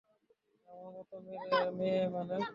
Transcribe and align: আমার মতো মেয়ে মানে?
আমার 0.67 0.89
মতো 0.95 1.15
মেয়ে 1.77 2.03
মানে? 2.13 2.35